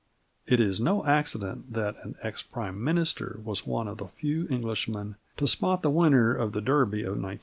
[0.47, 5.15] It is no accident that an ex Prime Minister was one of the few Englishmen
[5.37, 7.39] to spot the winner of the Derby of 1920.